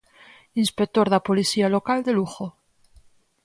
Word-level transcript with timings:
Inspector 0.63 1.05
da 1.09 1.25
Policía 1.27 1.67
Local 1.75 1.99
de 2.03 2.13
Lugo. 2.17 2.47